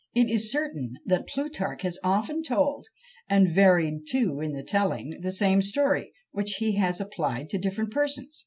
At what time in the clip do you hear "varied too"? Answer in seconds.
3.53-4.39